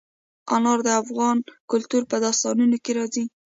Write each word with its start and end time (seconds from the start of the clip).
انار 0.55 0.79
د 0.87 0.89
افغان 1.01 1.37
کلتور 1.71 2.03
په 2.11 2.15
داستانونو 2.25 2.77
کې 2.83 2.91
راځي. 2.97 3.25